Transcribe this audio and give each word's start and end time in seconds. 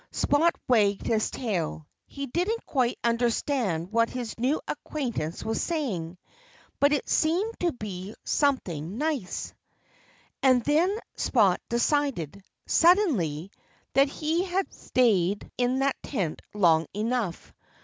Spot 0.09 0.55
wagged 0.67 1.05
his 1.05 1.29
tail. 1.29 1.85
He 2.07 2.25
didn't 2.25 2.65
quite 2.65 2.97
understand 3.03 3.91
what 3.91 4.09
his 4.09 4.35
new 4.39 4.59
acquaintance 4.67 5.43
was 5.45 5.61
saying. 5.61 6.17
But 6.79 6.91
it 6.91 7.07
seemed 7.07 7.59
to 7.59 7.71
be 7.73 8.15
something 8.23 8.97
nice. 8.97 9.53
And 10.41 10.63
then 10.63 10.97
Spot 11.17 11.61
decided, 11.69 12.43
suddenly, 12.65 13.51
that 13.93 14.07
he 14.09 14.43
had 14.43 14.73
stayed 14.73 15.47
in 15.55 15.77
that 15.77 16.01
tent 16.01 16.41
long 16.55 16.87
enough. 16.95 17.53